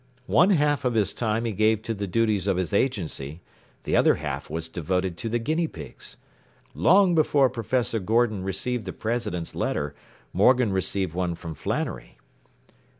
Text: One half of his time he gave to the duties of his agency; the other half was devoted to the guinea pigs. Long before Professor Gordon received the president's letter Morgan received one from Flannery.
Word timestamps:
One 0.25 0.49
half 0.49 0.83
of 0.83 0.95
his 0.95 1.13
time 1.13 1.45
he 1.45 1.51
gave 1.51 1.83
to 1.83 1.93
the 1.93 2.07
duties 2.07 2.47
of 2.47 2.57
his 2.57 2.73
agency; 2.73 3.39
the 3.83 3.95
other 3.95 4.15
half 4.15 4.49
was 4.49 4.67
devoted 4.67 5.15
to 5.17 5.29
the 5.29 5.37
guinea 5.37 5.67
pigs. 5.67 6.17
Long 6.73 7.13
before 7.13 7.51
Professor 7.51 7.99
Gordon 7.99 8.41
received 8.41 8.85
the 8.87 8.93
president's 8.93 9.53
letter 9.53 9.93
Morgan 10.33 10.73
received 10.73 11.13
one 11.13 11.35
from 11.35 11.53
Flannery. 11.53 12.17